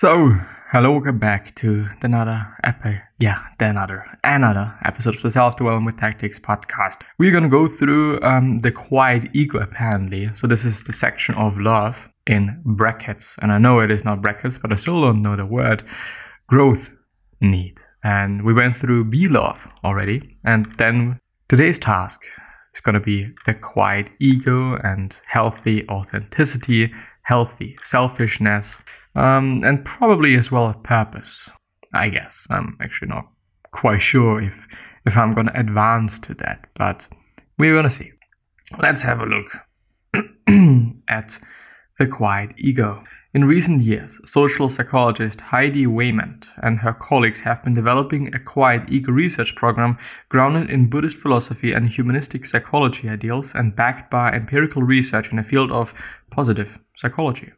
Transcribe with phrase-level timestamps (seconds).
[0.00, 0.32] So,
[0.70, 5.98] hello, welcome back to another epi- yeah, another another episode of the Self Development with
[5.98, 7.00] Tactics podcast.
[7.18, 10.30] We're gonna go through um, the quiet ego apparently.
[10.36, 14.22] So this is the section of love in brackets, and I know it is not
[14.22, 15.82] brackets, but I still don't know the word
[16.46, 16.90] growth
[17.40, 17.80] need.
[18.04, 21.18] And we went through B love already, and then
[21.48, 22.20] today's task
[22.72, 26.92] is gonna be the quiet ego and healthy authenticity,
[27.22, 28.78] healthy selfishness
[29.14, 31.50] um, and probably as well a purpose.
[31.94, 33.26] I guess I'm actually not
[33.70, 34.66] quite sure if
[35.06, 37.08] if I'm gonna advance to that, but
[37.58, 38.12] we're gonna see.
[38.78, 39.58] Let's have a look
[41.08, 41.38] at
[41.98, 43.02] the quiet ego.
[43.34, 48.88] In recent years, social psychologist Heidi Wayment and her colleagues have been developing a quiet
[48.88, 49.98] ego research program
[50.30, 55.42] grounded in Buddhist philosophy and humanistic psychology ideals and backed by empirical research in the
[55.42, 55.92] field of
[56.30, 57.52] positive psychology.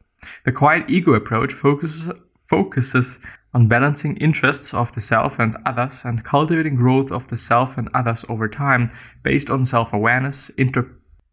[0.45, 3.19] The quiet ego approach focuses, focuses
[3.53, 7.89] on balancing interests of the self and others and cultivating growth of the self and
[7.95, 8.91] others over time
[9.23, 10.91] based on self awareness, inter-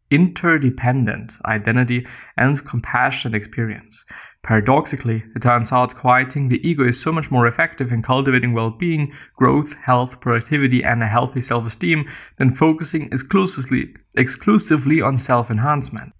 [0.09, 4.05] interdependent identity, and compassionate experience.
[4.43, 8.69] Paradoxically, it turns out quieting the ego is so much more effective in cultivating well
[8.69, 15.51] being, growth, health, productivity, and a healthy self esteem than focusing exclusively, exclusively on self
[15.51, 16.13] enhancement.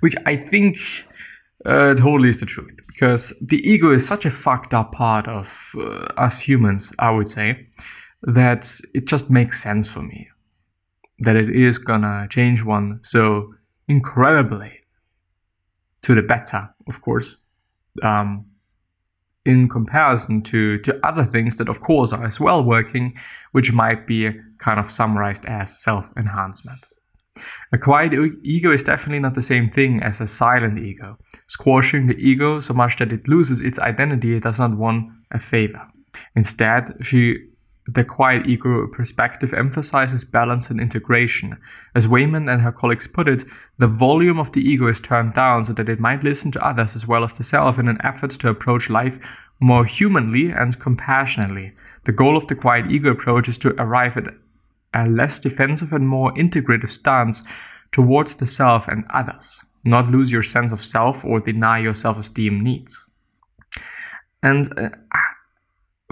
[0.00, 0.76] Which I think
[1.64, 2.76] uh, totally is the truth.
[2.86, 7.28] Because the ego is such a fucked up part of uh, us humans, I would
[7.28, 7.66] say,
[8.22, 10.28] that it just makes sense for me.
[11.18, 13.54] That it is gonna change one so
[13.88, 14.80] incredibly
[16.02, 17.38] to the better, of course,
[18.02, 18.46] um,
[19.44, 23.16] in comparison to, to other things that, of course, are as well working,
[23.52, 26.80] which might be kind of summarized as self enhancement.
[27.72, 31.18] A quiet ego is definitely not the same thing as a silent ego.
[31.46, 35.86] Squashing the ego so much that it loses its identity does not want a favor.
[36.34, 37.38] Instead, she
[37.88, 41.56] the quiet ego perspective emphasizes balance and integration.
[41.94, 43.44] As Wayment and her colleagues put it,
[43.78, 46.96] the volume of the ego is turned down so that it might listen to others
[46.96, 49.20] as well as the self in an effort to approach life
[49.60, 51.74] more humanly and compassionately.
[52.04, 54.34] The goal of the quiet ego approach is to arrive at
[54.96, 57.44] a less defensive and more integrative stance
[57.92, 62.18] towards the self and others, not lose your sense of self or deny your self
[62.18, 63.06] esteem needs.
[64.42, 64.90] And uh,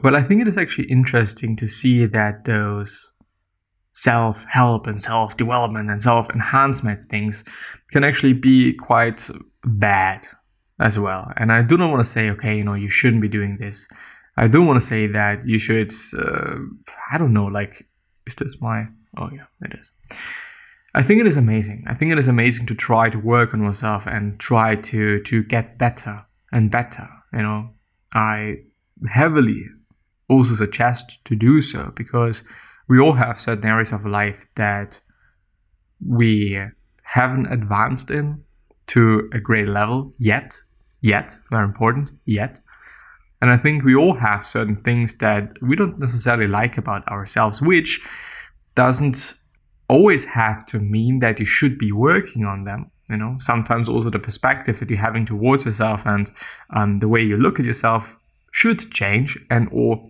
[0.02, 3.10] well, I think it is actually interesting to see that those
[3.94, 7.44] self help and self development and self enhancement things
[7.90, 9.30] can actually be quite
[9.64, 10.26] bad
[10.78, 11.32] as well.
[11.36, 13.88] And I do not want to say, okay, you know, you shouldn't be doing this.
[14.36, 16.56] I do want to say that you should, uh,
[17.12, 17.86] I don't know, like
[18.26, 18.86] is this my?
[19.16, 19.92] Oh yeah, it is.
[20.94, 21.84] I think it is amazing.
[21.86, 25.42] I think it is amazing to try to work on yourself and try to to
[25.42, 27.08] get better and better.
[27.32, 27.70] You know,
[28.12, 28.58] I
[29.08, 29.64] heavily
[30.28, 32.42] also suggest to do so because
[32.88, 35.00] we all have certain areas of life that
[36.06, 36.60] we
[37.02, 38.44] haven't advanced in
[38.88, 40.60] to a great level yet.
[41.00, 42.60] Yet, very important, yet.
[43.44, 47.60] And I think we all have certain things that we don't necessarily like about ourselves,
[47.60, 48.00] which
[48.74, 49.34] doesn't
[49.86, 52.90] always have to mean that you should be working on them.
[53.10, 56.32] You know, sometimes also the perspective that you're having towards yourself and
[56.74, 58.16] um, the way you look at yourself
[58.50, 60.08] should change, and or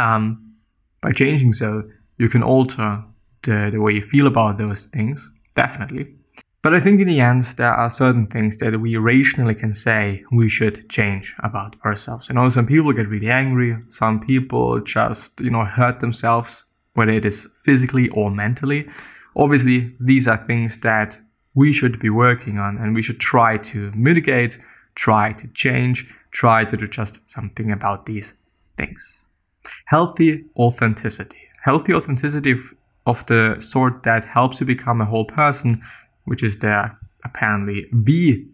[0.00, 0.56] um,
[1.02, 1.84] by changing so,
[2.18, 3.00] you can alter
[3.44, 5.30] the, the way you feel about those things.
[5.54, 6.16] Definitely.
[6.62, 10.24] But I think in the end, there are certain things that we rationally can say
[10.30, 12.28] we should change about ourselves.
[12.28, 13.78] You know, some people get really angry.
[13.88, 18.86] Some people just, you know, hurt themselves, whether it is physically or mentally.
[19.36, 21.18] Obviously, these are things that
[21.54, 24.58] we should be working on and we should try to mitigate,
[24.94, 28.34] try to change, try to do just something about these
[28.76, 29.22] things.
[29.86, 31.38] Healthy authenticity.
[31.62, 32.54] Healthy authenticity
[33.06, 35.82] of the sort that helps you become a whole person
[36.24, 38.46] which is there apparently B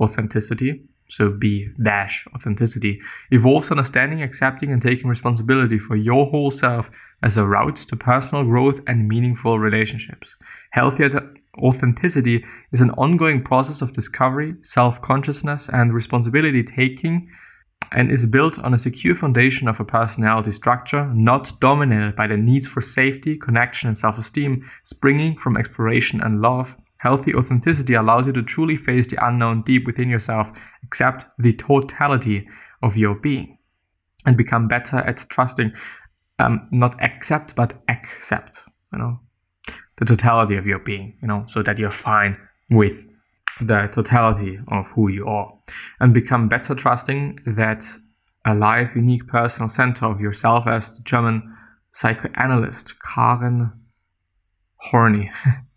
[0.00, 3.00] authenticity, so B dash authenticity,
[3.30, 6.90] evolves understanding, accepting, and taking responsibility for your whole self
[7.22, 10.36] as a route to personal growth and meaningful relationships.
[10.70, 11.10] Healthy
[11.58, 17.28] authenticity is an ongoing process of discovery, self consciousness, and responsibility taking,
[17.92, 22.36] and is built on a secure foundation of a personality structure not dominated by the
[22.36, 28.26] needs for safety, connection, and self esteem, springing from exploration and love Healthy authenticity allows
[28.26, 30.50] you to truly face the unknown deep within yourself,
[30.84, 32.46] accept the totality
[32.82, 33.56] of your being,
[34.26, 35.72] and become better at trusting,
[36.38, 38.60] um, not accept, but accept,
[38.92, 39.18] you know,
[39.96, 42.36] the totality of your being, you know, so that you're fine
[42.68, 43.06] with
[43.62, 45.50] the totality of who you are.
[46.00, 47.86] And become better trusting that
[48.44, 51.56] alive, unique personal center of yourself as the German
[51.92, 53.72] psychoanalyst Karen
[54.76, 55.32] Horney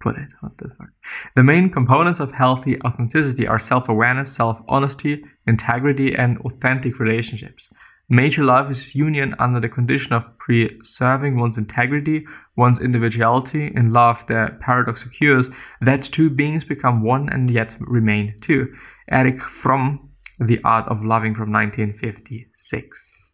[0.00, 0.30] put it.
[0.40, 0.88] What the fuck?
[1.36, 7.70] The main components of healthy authenticity are self awareness, self honesty, integrity, and authentic relationships.
[8.10, 13.70] Major love is union under the condition of preserving one's integrity, one's individuality.
[13.74, 15.50] In love, the paradox occurs
[15.82, 18.74] that two beings become one and yet remain two.
[19.10, 20.08] Erich Fromm,
[20.40, 23.32] The Art of Loving from 1956.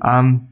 [0.00, 0.48] Um,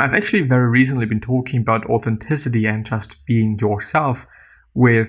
[0.00, 4.26] I've actually very recently been talking about authenticity and just being yourself
[4.74, 5.08] with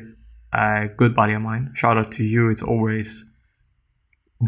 [0.53, 1.71] a good buddy of mine.
[1.73, 2.49] Shout out to you.
[2.49, 3.25] It's always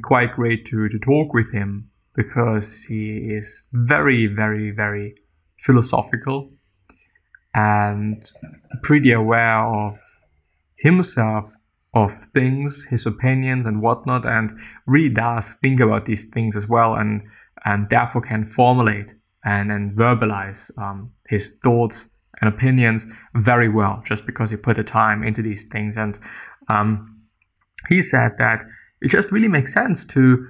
[0.04, 5.16] quite great to, to talk with him because he is very, very, very
[5.60, 6.52] philosophical
[7.56, 8.32] and
[8.84, 9.98] pretty aware of
[10.76, 11.56] himself,
[11.96, 14.52] of things, his opinions, and whatnot, and
[14.86, 17.24] really does think about these things as well, and
[17.66, 22.08] and therefore can formulate and then verbalize um, his thoughts
[22.42, 25.98] and opinions very well, just because he put the time into these things.
[25.98, 26.20] And
[26.70, 27.22] um,
[27.90, 28.64] he said that
[29.02, 30.46] it just really makes sense to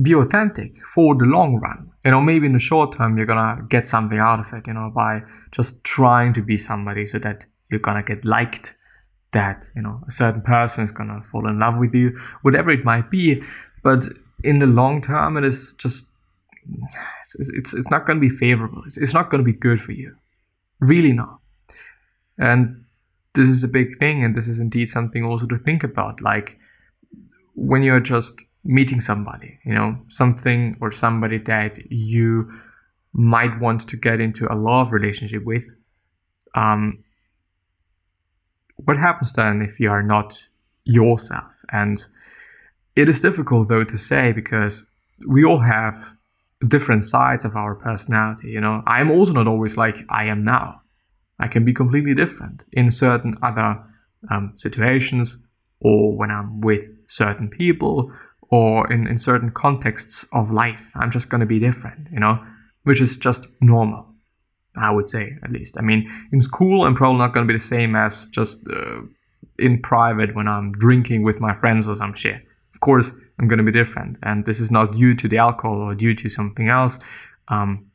[0.00, 1.90] be authentic for the long run.
[2.04, 4.72] You know, maybe in the short term, you're gonna get something out of it, you
[4.72, 5.20] know, by
[5.52, 8.74] just trying to be somebody so that you're gonna get liked,
[9.32, 12.84] that, you know, a certain person is gonna fall in love with you, whatever it
[12.84, 13.42] might be.
[13.82, 14.08] But
[14.42, 16.06] in the long term, it is just,
[17.20, 18.82] it's, it's, it's not gonna be favorable.
[18.86, 20.16] It's, it's not gonna be good for you.
[20.80, 21.38] Really not.
[22.38, 22.84] And
[23.34, 26.20] this is a big thing, and this is indeed something also to think about.
[26.20, 26.58] Like,
[27.54, 32.50] when you're just meeting somebody, you know, something or somebody that you
[33.12, 35.70] might want to get into a love relationship with.
[36.54, 37.04] Um,
[38.76, 40.46] what happens then if you are not
[40.84, 41.62] yourself?
[41.70, 42.04] And
[42.96, 44.84] it is difficult though to say because
[45.26, 46.16] we all have
[46.68, 48.48] different sides of our personality.
[48.48, 50.82] You know, I'm also not always like I am now.
[51.38, 53.82] I can be completely different in certain other
[54.30, 55.38] um, situations
[55.80, 58.12] or when I'm with certain people
[58.50, 60.92] or in, in certain contexts of life.
[60.94, 62.38] I'm just going to be different, you know,
[62.84, 64.06] which is just normal.
[64.74, 65.76] I would say, at least.
[65.78, 69.02] I mean, in school, I'm probably not going to be the same as just uh,
[69.58, 72.40] in private when I'm drinking with my friends or some shit.
[72.72, 74.18] Of course, I'm going to be different.
[74.22, 76.98] And this is not due to the alcohol or due to something else.
[77.48, 77.86] Um,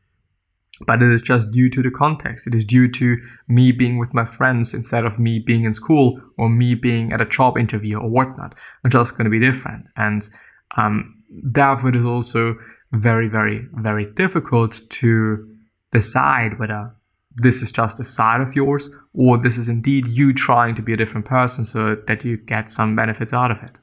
[0.86, 2.46] but it is just due to the context.
[2.46, 3.18] It is due to
[3.48, 7.22] me being with my friends instead of me being in school or me being at
[7.22, 8.54] a job interview or whatnot.
[8.84, 9.88] I'm just going to be different.
[9.96, 10.28] And
[10.76, 12.58] um, therefore, it is also
[12.92, 15.58] very, very, very difficult to
[15.92, 16.94] decide whether
[17.36, 20.94] this is just a side of yours or this is indeed you trying to be
[20.94, 23.80] a different person so that you get some benefits out of it.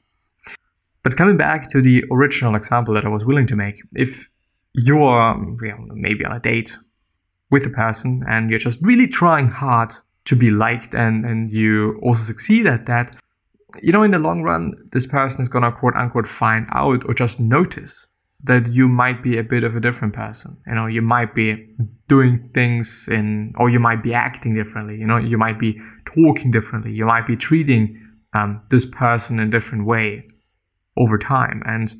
[1.05, 4.27] But coming back to the original example that I was willing to make, if
[4.73, 6.79] you're you know, maybe on a date
[7.51, 9.93] with a person and you're just really trying hard
[10.25, 13.15] to be liked and, and you also succeed at that,
[13.83, 17.13] you know, in the long run, this person is gonna quote unquote find out or
[17.13, 18.07] just notice
[18.43, 20.57] that you might be a bit of a different person.
[20.65, 21.67] You know, you might be
[22.07, 24.97] doing things in, or you might be acting differently.
[24.97, 26.93] You know, you might be talking differently.
[26.93, 28.01] You might be treating
[28.33, 30.25] um, this person in a different way
[30.97, 31.61] over time.
[31.65, 31.93] And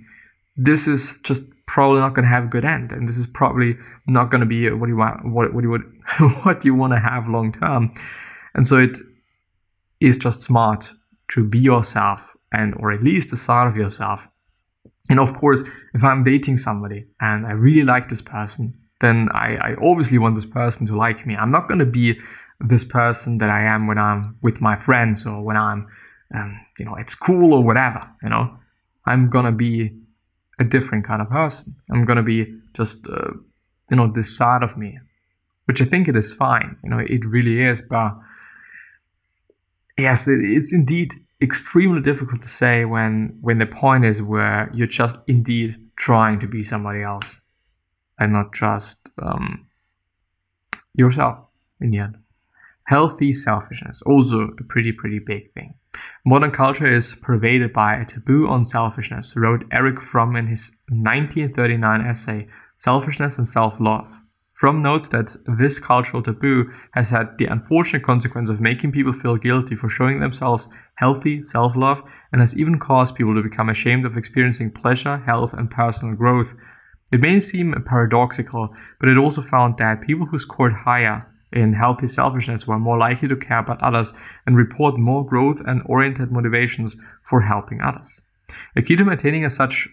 [0.55, 2.91] this is just probably not going to have a good end.
[2.91, 3.75] And this is probably
[4.07, 5.83] not going to be what you want, what, what you would,
[6.43, 7.93] what you want to have long term.
[8.53, 8.97] And so it
[9.99, 10.93] is just smart
[11.29, 14.27] to be yourself and or at least a side of yourself.
[15.09, 19.55] And of course, if I'm dating somebody and I really like this person, then I,
[19.57, 21.35] I obviously want this person to like me.
[21.35, 22.19] I'm not going to be
[22.59, 25.87] this person that I am when I'm with my friends or when I'm,
[26.33, 28.09] um, you know, at school or whatever.
[28.23, 28.57] You know,
[29.05, 29.91] I'm gonna be
[30.59, 31.75] a different kind of person.
[31.91, 33.31] I'm gonna be just, uh,
[33.89, 34.99] you know, this side of me,
[35.65, 36.77] which I think it is fine.
[36.83, 38.17] You know, it really is, but
[39.97, 44.87] yes, it, it's indeed extremely difficult to say when when the point is where you're
[44.87, 47.39] just indeed trying to be somebody else
[48.17, 49.67] and not just um,
[50.93, 51.39] yourself
[51.81, 52.17] in the end.
[52.87, 55.73] Healthy selfishness, also a pretty, pretty big thing.
[56.23, 62.01] Modern culture is pervaded by a taboo on selfishness, wrote Erich Fromm in his 1939
[62.01, 64.21] essay, Selfishness and Self Love.
[64.53, 69.35] Fromm notes that this cultural taboo has had the unfortunate consequence of making people feel
[69.35, 72.01] guilty for showing themselves healthy self love
[72.31, 76.53] and has even caused people to become ashamed of experiencing pleasure, health, and personal growth.
[77.11, 81.21] It may seem paradoxical, but it also found that people who scored higher
[81.55, 84.13] in healthy selfishness were more likely to care about others
[84.45, 88.21] and report more growth and oriented motivations for helping others.
[88.75, 89.87] A key to maintaining a such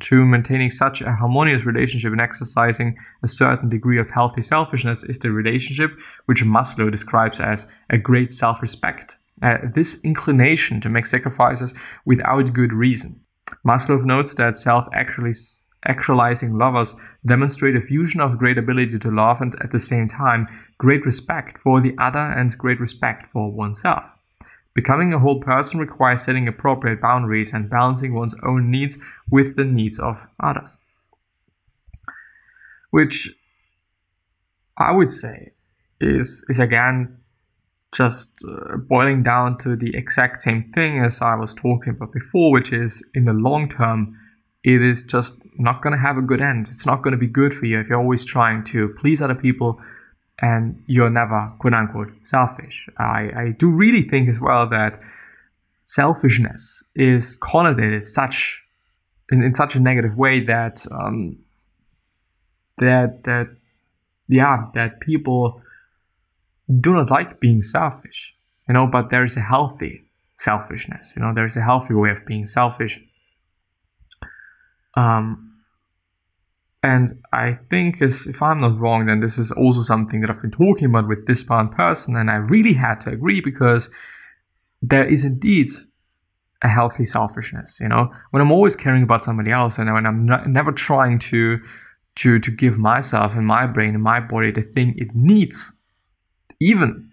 [0.00, 5.18] to maintaining such a harmonious relationship and exercising a certain degree of healthy selfishness is
[5.20, 5.92] the relationship
[6.26, 9.16] which Maslow describes as a great self respect.
[9.42, 11.74] Uh, this inclination to make sacrifices
[12.04, 13.20] without good reason.
[13.66, 14.88] Maslow notes that self
[15.86, 16.94] actualizing lovers
[17.26, 20.46] demonstrate a fusion of great ability to love and at the same time
[20.78, 24.04] great respect for the other and great respect for oneself.
[24.74, 28.98] Becoming a whole person requires setting appropriate boundaries and balancing one's own needs
[29.30, 30.78] with the needs of others.
[32.90, 33.30] Which
[34.76, 35.52] I would say
[36.00, 37.18] is, is again
[37.94, 42.50] just uh, boiling down to the exact same thing as I was talking about before,
[42.50, 44.18] which is in the long term,
[44.64, 46.68] it is just not going to have a good end.
[46.68, 49.34] It's not going to be good for you if you're always trying to please other
[49.34, 49.80] people
[50.40, 52.88] and you're never quote unquote selfish.
[52.98, 54.98] I, I do really think as well that
[55.84, 58.62] selfishness is connotated such
[59.30, 61.38] in, in such a negative way that um,
[62.78, 63.48] that that
[64.28, 65.60] yeah that people
[66.80, 68.34] do not like being selfish
[68.68, 70.02] you know but there is a healthy
[70.36, 73.00] selfishness you know there's a healthy way of being selfish
[74.96, 75.44] um
[76.84, 80.50] and I think, if I'm not wrong, then this is also something that I've been
[80.50, 83.88] talking about with this one person, and I really had to agree because
[84.82, 85.68] there is indeed
[86.60, 87.78] a healthy selfishness.
[87.80, 91.18] You know, when I'm always caring about somebody else, and when I'm not, never trying
[91.30, 91.58] to
[92.16, 95.72] to to give myself and my brain and my body the thing it needs,
[96.60, 97.10] even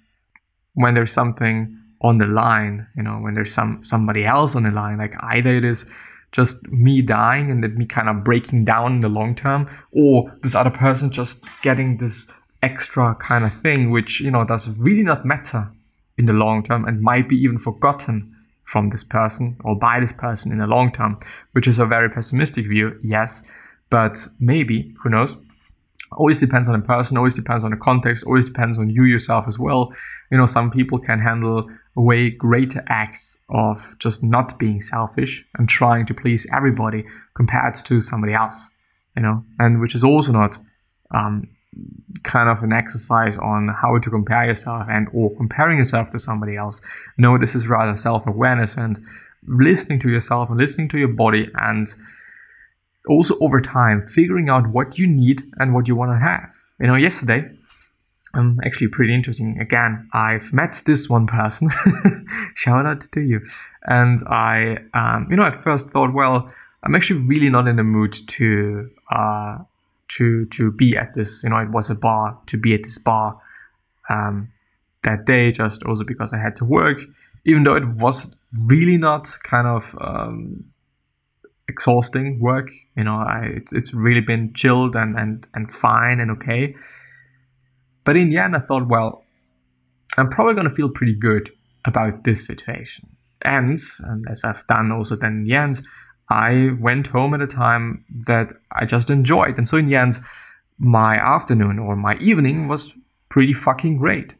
[0.73, 2.87] when there's something on the line.
[2.97, 5.85] You know, when there's some somebody else on the line, like either it is
[6.31, 10.31] just me dying and then me kind of breaking down in the long term, or
[10.43, 12.27] this other person just getting this
[12.63, 15.69] extra kind of thing, which, you know, does really not matter
[16.17, 20.13] in the long term and might be even forgotten from this person or by this
[20.13, 21.19] person in the long term,
[21.51, 23.43] which is a very pessimistic view, yes,
[23.89, 25.35] but maybe, who knows?
[26.13, 29.45] Always depends on the person, always depends on the context, always depends on you yourself
[29.47, 29.93] as well.
[30.29, 35.67] You know, some people can handle way greater acts of just not being selfish and
[35.67, 38.69] trying to please everybody compared to somebody else,
[39.15, 40.57] you know, and which is also not
[41.13, 41.47] um,
[42.23, 46.55] kind of an exercise on how to compare yourself and or comparing yourself to somebody
[46.55, 46.81] else.
[47.17, 49.03] No, this is rather self-awareness and
[49.47, 51.87] listening to yourself and listening to your body and
[53.09, 56.53] also over time figuring out what you need and what you want to have.
[56.79, 57.49] You know, yesterday
[58.33, 59.59] um, actually pretty interesting.
[59.59, 61.69] Again, I've met this one person.
[62.55, 63.41] Shout out to you.
[63.85, 66.51] And I, um, you know, at first thought, well,
[66.83, 69.57] I'm actually really not in the mood to, uh,
[70.09, 71.43] to, to be at this.
[71.43, 73.39] You know, it was a bar to be at this bar
[74.09, 74.51] um,
[75.03, 77.01] that day, just also because I had to work,
[77.45, 78.33] even though it was
[78.65, 80.65] really not kind of um,
[81.67, 82.69] exhausting work.
[82.95, 86.75] You know, I, it's, it's really been chilled and, and, and fine and okay.
[88.03, 89.23] But in the end, I thought, well,
[90.17, 91.51] I'm probably going to feel pretty good
[91.85, 93.07] about this situation.
[93.43, 95.81] And, and as I've done also then in the end,
[96.29, 99.57] I went home at a time that I just enjoyed.
[99.57, 100.19] And so in the end,
[100.77, 102.93] my afternoon or my evening was
[103.29, 104.35] pretty fucking great.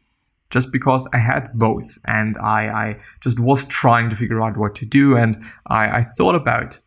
[0.50, 4.74] Just because I had both and I, I just was trying to figure out what
[4.76, 5.16] to do.
[5.16, 6.78] And I, I thought about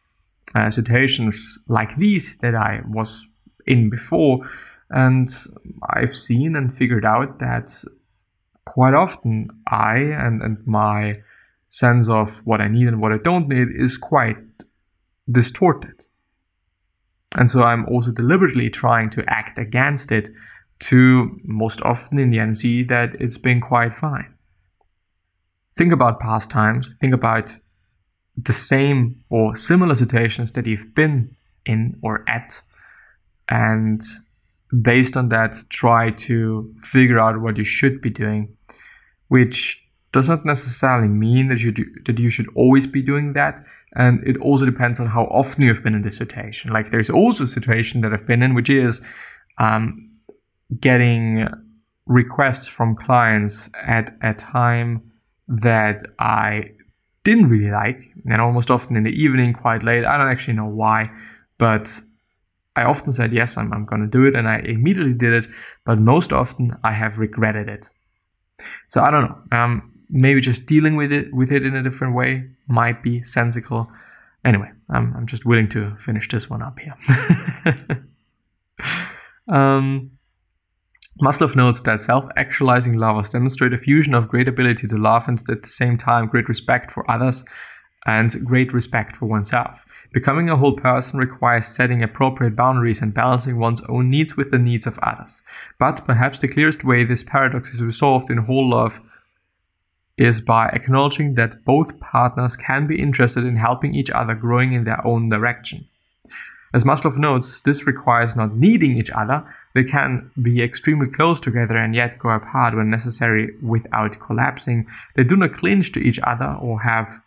[0.54, 3.28] uh, situations like these that I was
[3.66, 4.48] in before
[4.90, 5.30] and
[5.90, 7.72] I've seen and figured out that
[8.66, 11.22] quite often I and, and my
[11.70, 14.38] sense of what I need and what I don't need is quite
[15.30, 16.06] distorted.
[17.36, 20.30] And so I'm also deliberately trying to act against it
[20.80, 24.34] to most often in the end see that it's been quite fine.
[25.76, 27.52] Think about past times, think about
[28.38, 32.62] the same or similar situations that you've been in or at,
[33.50, 34.02] and
[34.82, 38.56] based on that, try to figure out what you should be doing,
[39.28, 43.64] which does not necessarily mean that you do, that you should always be doing that.
[43.96, 46.72] And it also depends on how often you've been in this situation.
[46.72, 49.02] Like there's also a situation that I've been in, which is
[49.58, 50.10] um,
[50.80, 51.48] getting
[52.06, 55.12] requests from clients at a time
[55.48, 56.72] that I
[57.24, 60.06] didn't really like, and almost often in the evening, quite late.
[60.06, 61.10] I don't actually know why,
[61.58, 62.00] but
[62.76, 65.48] I often said, yes, I'm, I'm going to do it, and I immediately did it,
[65.86, 67.90] but most often I have regretted it.
[68.90, 69.58] So I don't know.
[69.58, 73.90] Um, maybe just dealing with it with it in a different way might be sensible.
[74.44, 76.96] Anyway, I'm, I'm just willing to finish this one up here.
[79.56, 80.12] um,
[81.22, 85.40] Maslow notes that self actualizing lovers demonstrate a fusion of great ability to love and
[85.50, 87.46] at the same time great respect for others
[88.06, 89.85] and great respect for oneself.
[90.16, 94.58] Becoming a whole person requires setting appropriate boundaries and balancing one's own needs with the
[94.58, 95.42] needs of others.
[95.78, 99.02] But perhaps the clearest way this paradox is resolved in whole love
[100.18, 104.86] is by acknowledging that both partners can be interested in helping each other growing in
[104.86, 105.86] their own direction.
[106.74, 109.44] As Maslow notes, this requires not needing each other.
[109.74, 114.88] They can be extremely close together and yet go apart when necessary without collapsing.
[115.16, 117.20] They do not clinch to each other or have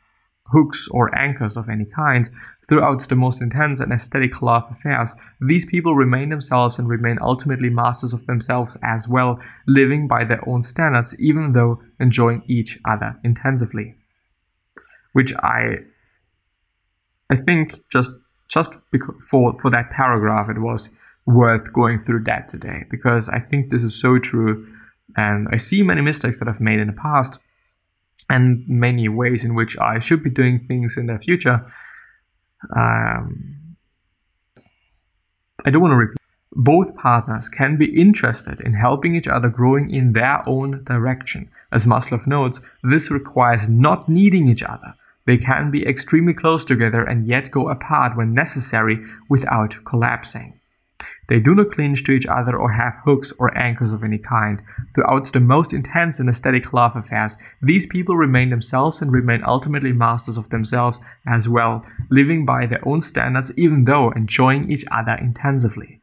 [0.51, 2.29] hooks or anchors of any kind.
[2.69, 7.71] Throughout the most intense and aesthetic love affairs, these people remain themselves and remain ultimately
[7.71, 13.19] masters of themselves as well, living by their own standards, even though enjoying each other
[13.25, 13.97] intensively.
[15.13, 15.79] Which I,
[17.31, 18.11] I think just
[18.49, 18.73] just
[19.29, 20.91] for for that paragraph, it was
[21.27, 24.67] worth going through that today because I think this is so true,
[25.17, 27.39] and I see many mistakes that I've made in the past
[28.29, 31.65] and many ways in which I should be doing things in the future.
[32.77, 33.77] Um,
[35.65, 36.19] I don't want to repeat.
[36.53, 41.51] Both partners can be interested in helping each other growing in their own direction.
[41.71, 44.95] As Maslow notes, this requires not needing each other.
[45.27, 50.59] They can be extremely close together and yet go apart when necessary without collapsing.
[51.29, 54.63] They do not cling to each other or have hooks or anchors of any kind.
[54.95, 59.93] Throughout the most intense and aesthetic love affairs, these people remain themselves and remain ultimately
[59.93, 65.15] masters of themselves as well, living by their own standards even though enjoying each other
[65.15, 66.01] intensively.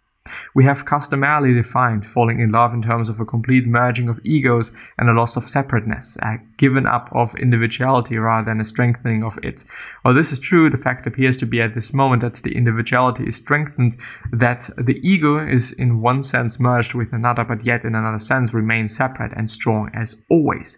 [0.55, 4.71] We have customarily defined falling in love in terms of a complete merging of egos
[4.97, 9.37] and a loss of separateness, a given up of individuality rather than a strengthening of
[9.43, 9.65] it.
[10.01, 13.27] While this is true, the fact appears to be at this moment that the individuality
[13.27, 13.97] is strengthened,
[14.31, 18.53] that the ego is in one sense merged with another, but yet in another sense
[18.53, 20.77] remains separate and strong as always.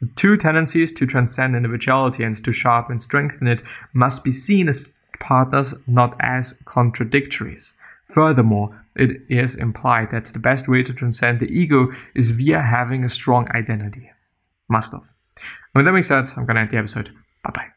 [0.00, 3.62] The two tendencies to transcend individuality and to sharpen and strengthen it
[3.92, 4.86] must be seen as
[5.18, 7.74] partners, not as contradictories.
[8.06, 13.04] Furthermore, it is implied that the best way to transcend the ego is via having
[13.04, 14.10] a strong identity.
[14.70, 15.02] Maslow.
[15.02, 17.10] And with that being said, I'm gonna end the episode.
[17.44, 17.75] Bye bye.